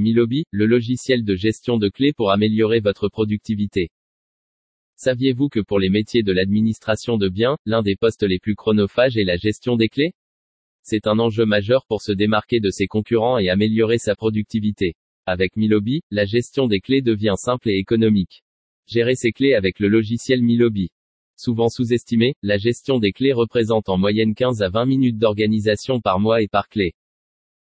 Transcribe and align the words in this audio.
Milobi, 0.00 0.44
le 0.50 0.64
logiciel 0.64 1.24
de 1.24 1.34
gestion 1.34 1.76
de 1.76 1.90
clés 1.90 2.14
pour 2.14 2.30
améliorer 2.30 2.80
votre 2.80 3.10
productivité. 3.10 3.90
Saviez-vous 4.96 5.50
que 5.50 5.60
pour 5.60 5.78
les 5.78 5.90
métiers 5.90 6.22
de 6.22 6.32
l'administration 6.32 7.18
de 7.18 7.28
biens, 7.28 7.58
l'un 7.66 7.82
des 7.82 7.96
postes 7.96 8.22
les 8.22 8.38
plus 8.38 8.54
chronophages 8.54 9.18
est 9.18 9.24
la 9.24 9.36
gestion 9.36 9.76
des 9.76 9.90
clés? 9.90 10.14
C'est 10.82 11.06
un 11.06 11.18
enjeu 11.18 11.44
majeur 11.44 11.84
pour 11.86 12.00
se 12.00 12.12
démarquer 12.12 12.60
de 12.60 12.70
ses 12.70 12.86
concurrents 12.86 13.36
et 13.36 13.50
améliorer 13.50 13.98
sa 13.98 14.16
productivité. 14.16 14.94
Avec 15.26 15.54
Milobi, 15.56 16.00
la 16.10 16.24
gestion 16.24 16.66
des 16.66 16.80
clés 16.80 17.02
devient 17.02 17.36
simple 17.36 17.68
et 17.68 17.76
économique. 17.76 18.42
Gérer 18.86 19.16
ses 19.16 19.32
clés 19.32 19.52
avec 19.52 19.80
le 19.80 19.88
logiciel 19.88 20.40
Milobi. 20.40 20.88
Souvent 21.36 21.68
sous-estimé, 21.68 22.36
la 22.42 22.56
gestion 22.56 22.98
des 22.98 23.12
clés 23.12 23.34
représente 23.34 23.90
en 23.90 23.98
moyenne 23.98 24.34
15 24.34 24.62
à 24.62 24.70
20 24.70 24.86
minutes 24.86 25.18
d'organisation 25.18 26.00
par 26.00 26.20
mois 26.20 26.40
et 26.40 26.48
par 26.48 26.68
clé. 26.70 26.94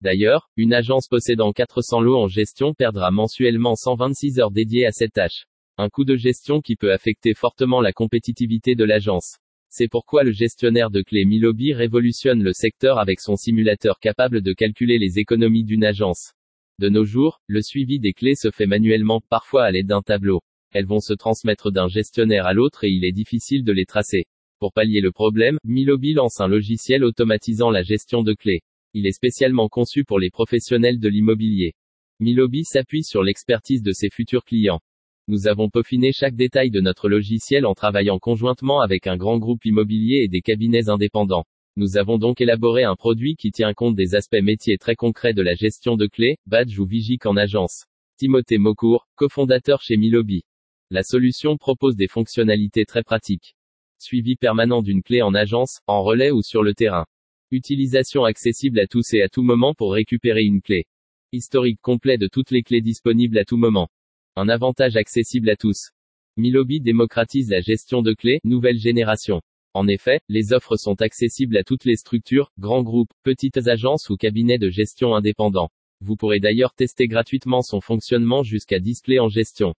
D'ailleurs, 0.00 0.48
une 0.56 0.74
agence 0.74 1.08
possédant 1.08 1.52
400 1.52 2.00
lots 2.00 2.18
en 2.18 2.28
gestion 2.28 2.72
perdra 2.72 3.10
mensuellement 3.10 3.74
126 3.74 4.38
heures 4.38 4.52
dédiées 4.52 4.86
à 4.86 4.92
cette 4.92 5.14
tâche. 5.14 5.46
Un 5.76 5.88
coût 5.88 6.04
de 6.04 6.14
gestion 6.14 6.60
qui 6.60 6.76
peut 6.76 6.92
affecter 6.92 7.34
fortement 7.34 7.80
la 7.80 7.92
compétitivité 7.92 8.76
de 8.76 8.84
l'agence. 8.84 9.38
C'est 9.70 9.88
pourquoi 9.88 10.22
le 10.22 10.30
gestionnaire 10.30 10.90
de 10.90 11.02
clés 11.02 11.24
Milobi 11.24 11.74
révolutionne 11.74 12.42
le 12.42 12.52
secteur 12.52 12.98
avec 12.98 13.20
son 13.20 13.36
simulateur 13.36 13.98
capable 13.98 14.40
de 14.40 14.52
calculer 14.52 14.98
les 14.98 15.18
économies 15.18 15.64
d'une 15.64 15.84
agence. 15.84 16.32
De 16.78 16.88
nos 16.88 17.04
jours, 17.04 17.40
le 17.48 17.60
suivi 17.60 17.98
des 17.98 18.12
clés 18.12 18.36
se 18.36 18.52
fait 18.52 18.66
manuellement, 18.66 19.20
parfois 19.28 19.64
à 19.64 19.72
l'aide 19.72 19.88
d'un 19.88 20.02
tableau. 20.02 20.40
Elles 20.72 20.86
vont 20.86 21.00
se 21.00 21.12
transmettre 21.12 21.72
d'un 21.72 21.88
gestionnaire 21.88 22.46
à 22.46 22.54
l'autre 22.54 22.84
et 22.84 22.90
il 22.90 23.04
est 23.04 23.12
difficile 23.12 23.64
de 23.64 23.72
les 23.72 23.84
tracer. 23.84 24.26
Pour 24.60 24.72
pallier 24.72 25.00
le 25.00 25.12
problème, 25.12 25.58
Milobi 25.64 26.12
lance 26.12 26.40
un 26.40 26.46
logiciel 26.46 27.02
automatisant 27.04 27.70
la 27.70 27.82
gestion 27.82 28.22
de 28.22 28.34
clés. 28.34 28.60
Il 28.94 29.06
est 29.06 29.12
spécialement 29.12 29.68
conçu 29.68 30.02
pour 30.04 30.18
les 30.18 30.30
professionnels 30.30 30.98
de 30.98 31.08
l'immobilier. 31.10 31.74
Milobi 32.20 32.64
s'appuie 32.64 33.04
sur 33.04 33.22
l'expertise 33.22 33.82
de 33.82 33.92
ses 33.92 34.08
futurs 34.08 34.44
clients. 34.44 34.80
Nous 35.26 35.46
avons 35.46 35.68
peaufiné 35.68 36.10
chaque 36.10 36.34
détail 36.34 36.70
de 36.70 36.80
notre 36.80 37.10
logiciel 37.10 37.66
en 37.66 37.74
travaillant 37.74 38.18
conjointement 38.18 38.80
avec 38.80 39.06
un 39.06 39.18
grand 39.18 39.38
groupe 39.38 39.66
immobilier 39.66 40.22
et 40.24 40.28
des 40.28 40.40
cabinets 40.40 40.88
indépendants. 40.88 41.44
Nous 41.76 41.98
avons 41.98 42.16
donc 42.16 42.40
élaboré 42.40 42.84
un 42.84 42.96
produit 42.96 43.36
qui 43.36 43.50
tient 43.50 43.74
compte 43.74 43.94
des 43.94 44.14
aspects 44.14 44.42
métiers 44.42 44.78
très 44.78 44.96
concrets 44.96 45.34
de 45.34 45.42
la 45.42 45.54
gestion 45.54 45.96
de 45.96 46.06
clés, 46.06 46.38
badge 46.46 46.78
ou 46.78 46.86
vigique 46.86 47.26
en 47.26 47.36
agence. 47.36 47.84
Timothée 48.16 48.56
Mocourt, 48.56 49.06
cofondateur 49.16 49.82
chez 49.82 49.98
Milobi. 49.98 50.44
La 50.90 51.02
solution 51.02 51.58
propose 51.58 51.94
des 51.94 52.08
fonctionnalités 52.08 52.86
très 52.86 53.02
pratiques. 53.02 53.54
Suivi 53.98 54.34
permanent 54.36 54.80
d'une 54.80 55.02
clé 55.02 55.20
en 55.20 55.34
agence, 55.34 55.80
en 55.86 56.02
relais 56.02 56.30
ou 56.30 56.40
sur 56.40 56.62
le 56.62 56.72
terrain. 56.72 57.04
Utilisation 57.50 58.24
accessible 58.24 58.78
à 58.78 58.86
tous 58.86 59.14
et 59.14 59.22
à 59.22 59.30
tout 59.30 59.42
moment 59.42 59.72
pour 59.72 59.94
récupérer 59.94 60.42
une 60.42 60.60
clé. 60.60 60.84
Historique 61.32 61.80
complet 61.80 62.18
de 62.18 62.28
toutes 62.28 62.50
les 62.50 62.62
clés 62.62 62.82
disponibles 62.82 63.38
à 63.38 63.46
tout 63.46 63.56
moment. 63.56 63.88
Un 64.36 64.50
avantage 64.50 64.96
accessible 64.96 65.48
à 65.48 65.56
tous. 65.56 65.92
Milobi 66.36 66.82
démocratise 66.82 67.48
la 67.48 67.62
gestion 67.62 68.02
de 68.02 68.12
clés, 68.12 68.40
nouvelle 68.44 68.76
génération. 68.76 69.40
En 69.72 69.88
effet, 69.88 70.20
les 70.28 70.52
offres 70.52 70.76
sont 70.76 71.00
accessibles 71.00 71.56
à 71.56 71.64
toutes 71.64 71.86
les 71.86 71.96
structures, 71.96 72.52
grands 72.58 72.82
groupes, 72.82 73.14
petites 73.22 73.66
agences 73.66 74.10
ou 74.10 74.18
cabinets 74.18 74.58
de 74.58 74.68
gestion 74.68 75.14
indépendants. 75.14 75.70
Vous 76.02 76.16
pourrez 76.16 76.40
d'ailleurs 76.40 76.74
tester 76.74 77.08
gratuitement 77.08 77.62
son 77.62 77.80
fonctionnement 77.80 78.42
jusqu'à 78.42 78.78
10 78.78 79.00
clés 79.00 79.20
en 79.20 79.30
gestion. 79.30 79.72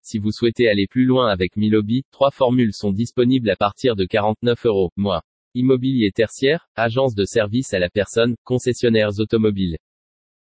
Si 0.00 0.18
vous 0.18 0.30
souhaitez 0.30 0.68
aller 0.68 0.86
plus 0.86 1.06
loin 1.06 1.26
avec 1.26 1.56
Milobi, 1.56 2.04
trois 2.12 2.30
formules 2.30 2.72
sont 2.72 2.92
disponibles 2.92 3.50
à 3.50 3.56
partir 3.56 3.96
de 3.96 4.04
49 4.04 4.66
euros, 4.66 4.92
mois. 4.94 5.24
Immobilier 5.58 6.10
tertiaire, 6.12 6.68
agence 6.74 7.14
de 7.14 7.24
service 7.24 7.72
à 7.72 7.78
la 7.78 7.88
personne, 7.88 8.36
concessionnaires 8.44 9.18
automobiles. 9.20 9.78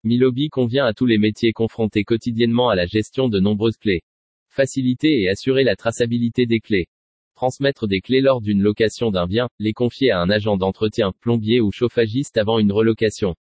Milobi 0.05 0.49
convient 0.49 0.87
à 0.87 0.95
tous 0.95 1.05
les 1.05 1.19
métiers 1.19 1.53
confrontés 1.53 2.03
quotidiennement 2.03 2.71
à 2.71 2.77
la 2.77 2.87
gestion 2.87 3.29
de 3.29 3.39
nombreuses 3.39 3.77
clés. 3.77 4.01
Faciliter 4.49 5.21
et 5.21 5.29
assurer 5.29 5.65
la 5.65 5.77
traçabilité 5.77 6.47
des 6.47 6.61
clés. 6.61 6.87
Transmettre 7.35 7.87
des 7.87 8.01
clés 8.01 8.23
lors 8.23 8.41
d'une 8.41 8.63
location 8.63 9.11
d'un 9.11 9.27
bien, 9.27 9.51
les 9.59 9.75
confier 9.75 10.13
à 10.13 10.19
un 10.19 10.31
agent 10.31 10.57
d'entretien, 10.57 11.13
plombier 11.21 11.61
ou 11.61 11.71
chauffagiste 11.73 12.39
avant 12.39 12.59
une 12.59 12.73
relocation. 12.73 13.35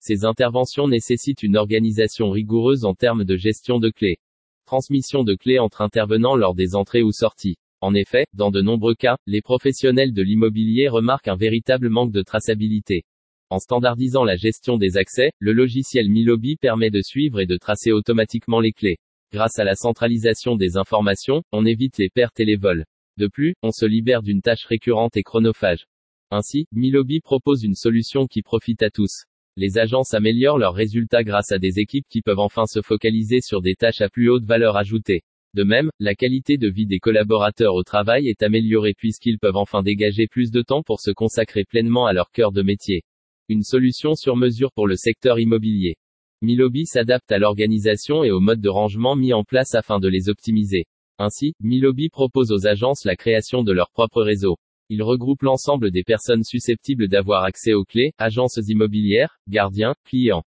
Ces 0.00 0.24
interventions 0.24 0.88
nécessitent 0.88 1.44
une 1.44 1.56
organisation 1.56 2.30
rigoureuse 2.30 2.84
en 2.84 2.94
termes 2.94 3.22
de 3.22 3.36
gestion 3.36 3.78
de 3.78 3.90
clés. 3.90 4.18
Transmission 4.64 5.22
de 5.22 5.36
clés 5.36 5.60
entre 5.60 5.82
intervenants 5.82 6.34
lors 6.34 6.56
des 6.56 6.74
entrées 6.74 7.04
ou 7.04 7.12
sorties. 7.12 7.58
En 7.86 7.94
effet, 7.94 8.26
dans 8.32 8.50
de 8.50 8.60
nombreux 8.62 8.96
cas, 8.96 9.16
les 9.28 9.40
professionnels 9.40 10.12
de 10.12 10.20
l'immobilier 10.20 10.88
remarquent 10.88 11.28
un 11.28 11.36
véritable 11.36 11.88
manque 11.88 12.10
de 12.10 12.22
traçabilité. 12.22 13.04
En 13.48 13.60
standardisant 13.60 14.24
la 14.24 14.34
gestion 14.34 14.76
des 14.76 14.96
accès, 14.96 15.30
le 15.38 15.52
logiciel 15.52 16.10
Milobi 16.10 16.56
permet 16.56 16.90
de 16.90 17.00
suivre 17.00 17.38
et 17.38 17.46
de 17.46 17.56
tracer 17.56 17.92
automatiquement 17.92 18.58
les 18.58 18.72
clés. 18.72 18.98
Grâce 19.32 19.60
à 19.60 19.64
la 19.64 19.76
centralisation 19.76 20.56
des 20.56 20.76
informations, 20.76 21.44
on 21.52 21.64
évite 21.64 21.98
les 21.98 22.08
pertes 22.08 22.40
et 22.40 22.44
les 22.44 22.56
vols. 22.56 22.86
De 23.18 23.28
plus, 23.28 23.54
on 23.62 23.70
se 23.70 23.86
libère 23.86 24.22
d'une 24.22 24.42
tâche 24.42 24.64
récurrente 24.64 25.16
et 25.16 25.22
chronophage. 25.22 25.86
Ainsi, 26.32 26.66
Milobi 26.72 27.20
propose 27.20 27.62
une 27.62 27.76
solution 27.76 28.26
qui 28.26 28.42
profite 28.42 28.82
à 28.82 28.90
tous. 28.90 29.26
Les 29.56 29.78
agences 29.78 30.12
améliorent 30.12 30.58
leurs 30.58 30.74
résultats 30.74 31.22
grâce 31.22 31.52
à 31.52 31.60
des 31.60 31.78
équipes 31.78 32.08
qui 32.10 32.20
peuvent 32.20 32.40
enfin 32.40 32.66
se 32.66 32.82
focaliser 32.82 33.40
sur 33.40 33.62
des 33.62 33.76
tâches 33.76 34.00
à 34.00 34.08
plus 34.08 34.28
haute 34.28 34.44
valeur 34.44 34.76
ajoutée. 34.76 35.22
De 35.56 35.64
même, 35.64 35.88
la 36.00 36.14
qualité 36.14 36.58
de 36.58 36.68
vie 36.68 36.84
des 36.84 36.98
collaborateurs 36.98 37.72
au 37.72 37.82
travail 37.82 38.28
est 38.28 38.42
améliorée 38.42 38.92
puisqu'ils 38.92 39.38
peuvent 39.38 39.56
enfin 39.56 39.82
dégager 39.82 40.26
plus 40.26 40.50
de 40.50 40.60
temps 40.60 40.82
pour 40.82 41.00
se 41.00 41.10
consacrer 41.10 41.64
pleinement 41.64 42.04
à 42.04 42.12
leur 42.12 42.30
cœur 42.30 42.52
de 42.52 42.60
métier. 42.60 43.04
Une 43.48 43.62
solution 43.62 44.14
sur 44.14 44.36
mesure 44.36 44.70
pour 44.74 44.86
le 44.86 44.96
secteur 44.96 45.40
immobilier. 45.40 45.96
Milobi 46.42 46.84
s'adapte 46.84 47.32
à 47.32 47.38
l'organisation 47.38 48.22
et 48.22 48.30
au 48.30 48.38
mode 48.38 48.60
de 48.60 48.68
rangement 48.68 49.16
mis 49.16 49.32
en 49.32 49.44
place 49.44 49.74
afin 49.74 49.98
de 49.98 50.08
les 50.08 50.28
optimiser. 50.28 50.84
Ainsi, 51.16 51.54
Milobi 51.60 52.10
propose 52.10 52.52
aux 52.52 52.66
agences 52.66 53.06
la 53.06 53.16
création 53.16 53.62
de 53.62 53.72
leur 53.72 53.90
propre 53.92 54.20
réseau. 54.20 54.58
Il 54.90 55.02
regroupe 55.02 55.40
l'ensemble 55.40 55.90
des 55.90 56.02
personnes 56.02 56.44
susceptibles 56.44 57.08
d'avoir 57.08 57.44
accès 57.44 57.72
aux 57.72 57.84
clés, 57.84 58.12
agences 58.18 58.60
immobilières, 58.68 59.38
gardiens, 59.48 59.94
clients. 60.04 60.44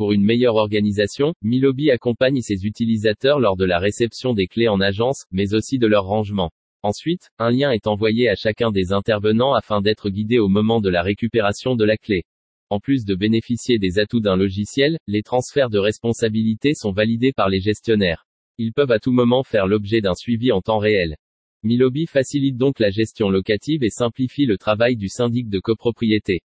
Pour 0.00 0.12
une 0.12 0.24
meilleure 0.24 0.54
organisation, 0.54 1.34
Milobi 1.42 1.90
accompagne 1.90 2.40
ses 2.40 2.64
utilisateurs 2.64 3.38
lors 3.38 3.58
de 3.58 3.66
la 3.66 3.78
réception 3.78 4.32
des 4.32 4.46
clés 4.46 4.66
en 4.66 4.80
agence, 4.80 5.26
mais 5.30 5.52
aussi 5.52 5.78
de 5.78 5.86
leur 5.86 6.06
rangement. 6.06 6.50
Ensuite, 6.82 7.28
un 7.38 7.50
lien 7.50 7.70
est 7.70 7.86
envoyé 7.86 8.30
à 8.30 8.34
chacun 8.34 8.70
des 8.70 8.94
intervenants 8.94 9.52
afin 9.52 9.82
d'être 9.82 10.08
guidé 10.08 10.38
au 10.38 10.48
moment 10.48 10.80
de 10.80 10.88
la 10.88 11.02
récupération 11.02 11.76
de 11.76 11.84
la 11.84 11.98
clé. 11.98 12.24
En 12.70 12.80
plus 12.80 13.04
de 13.04 13.14
bénéficier 13.14 13.78
des 13.78 13.98
atouts 13.98 14.20
d'un 14.20 14.36
logiciel, 14.36 14.96
les 15.06 15.22
transferts 15.22 15.68
de 15.68 15.78
responsabilité 15.78 16.72
sont 16.72 16.92
validés 16.92 17.34
par 17.36 17.50
les 17.50 17.60
gestionnaires. 17.60 18.24
Ils 18.56 18.72
peuvent 18.72 18.92
à 18.92 19.00
tout 19.00 19.12
moment 19.12 19.42
faire 19.42 19.66
l'objet 19.66 20.00
d'un 20.00 20.14
suivi 20.14 20.50
en 20.50 20.62
temps 20.62 20.78
réel. 20.78 21.16
Milobi 21.62 22.06
facilite 22.06 22.56
donc 22.56 22.80
la 22.80 22.88
gestion 22.88 23.28
locative 23.28 23.84
et 23.84 23.90
simplifie 23.90 24.46
le 24.46 24.56
travail 24.56 24.96
du 24.96 25.10
syndic 25.10 25.50
de 25.50 25.60
copropriété. 25.60 26.40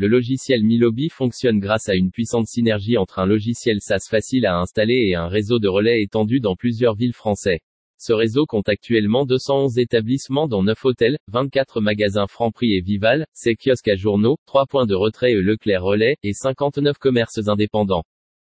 Le 0.00 0.06
logiciel 0.06 0.62
Milobi 0.62 1.08
fonctionne 1.08 1.58
grâce 1.58 1.88
à 1.88 1.96
une 1.96 2.12
puissante 2.12 2.46
synergie 2.46 2.96
entre 2.96 3.18
un 3.18 3.26
logiciel 3.26 3.78
SaaS 3.80 4.06
facile 4.08 4.46
à 4.46 4.56
installer 4.56 5.08
et 5.08 5.16
un 5.16 5.26
réseau 5.26 5.58
de 5.58 5.66
relais 5.66 6.04
étendu 6.04 6.38
dans 6.38 6.54
plusieurs 6.54 6.94
villes 6.94 7.12
françaises. 7.12 7.58
Ce 7.98 8.12
réseau 8.12 8.46
compte 8.46 8.68
actuellement 8.68 9.26
211 9.26 9.76
établissements 9.80 10.46
dont 10.46 10.62
9 10.62 10.78
hôtels, 10.84 11.18
24 11.32 11.80
magasins 11.80 12.28
Franprix 12.28 12.76
et 12.76 12.80
Vival, 12.80 13.26
7 13.32 13.58
kiosques 13.58 13.88
à 13.88 13.96
journaux, 13.96 14.36
3 14.46 14.66
points 14.66 14.86
de 14.86 14.94
retrait 14.94 15.32
et 15.32 15.42
Leclerc 15.42 15.82
Relais, 15.82 16.14
et 16.22 16.32
59 16.32 16.96
commerces 16.98 17.48
indépendants. 17.48 18.04